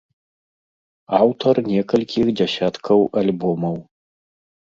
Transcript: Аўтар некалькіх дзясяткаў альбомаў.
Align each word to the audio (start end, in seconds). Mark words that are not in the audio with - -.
Аўтар 1.17 1.55
некалькіх 1.73 2.25
дзясяткаў 2.39 2.99
альбомаў. 3.23 3.77